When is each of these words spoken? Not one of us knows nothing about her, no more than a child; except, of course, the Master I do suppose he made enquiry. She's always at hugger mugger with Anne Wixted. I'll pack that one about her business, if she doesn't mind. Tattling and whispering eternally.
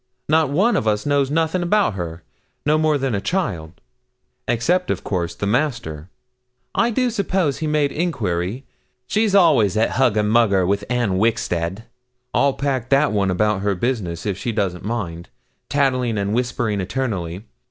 Not 0.27 0.49
one 0.49 0.75
of 0.75 0.87
us 0.87 1.05
knows 1.05 1.29
nothing 1.29 1.61
about 1.61 1.93
her, 1.93 2.23
no 2.65 2.79
more 2.79 2.97
than 2.97 3.13
a 3.13 3.21
child; 3.21 3.73
except, 4.47 4.89
of 4.89 5.03
course, 5.03 5.35
the 5.35 5.45
Master 5.45 6.09
I 6.73 6.89
do 6.89 7.11
suppose 7.11 7.59
he 7.59 7.67
made 7.67 7.91
enquiry. 7.91 8.65
She's 9.05 9.35
always 9.35 9.77
at 9.77 9.91
hugger 10.01 10.23
mugger 10.23 10.65
with 10.65 10.83
Anne 10.89 11.19
Wixted. 11.19 11.83
I'll 12.33 12.53
pack 12.53 12.89
that 12.89 13.11
one 13.11 13.29
about 13.29 13.61
her 13.61 13.75
business, 13.75 14.25
if 14.25 14.39
she 14.39 14.51
doesn't 14.51 14.83
mind. 14.83 15.29
Tattling 15.69 16.17
and 16.17 16.33
whispering 16.33 16.81
eternally. 16.81 17.43